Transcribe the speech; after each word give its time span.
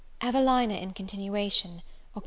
EVELINA 0.21 0.73
IN 0.73 0.93
CONTINUATION. 0.93 1.83
Oct. 2.15 2.19